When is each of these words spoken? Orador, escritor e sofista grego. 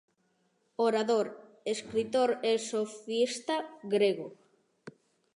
Orador, 0.87 1.27
escritor 1.73 2.29
e 2.51 2.53
sofista 2.71 3.55
grego. 3.93 4.27